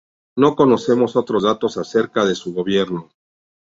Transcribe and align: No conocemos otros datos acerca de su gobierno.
No 0.35 0.55
conocemos 0.55 1.15
otros 1.15 1.43
datos 1.43 1.77
acerca 1.77 2.25
de 2.25 2.33
su 2.33 2.55
gobierno. 2.55 3.11